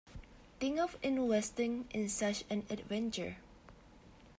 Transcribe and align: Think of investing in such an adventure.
Think 0.59 0.79
of 0.79 0.97
investing 1.03 1.85
in 1.91 2.09
such 2.09 2.43
an 2.49 2.65
adventure. 2.71 3.37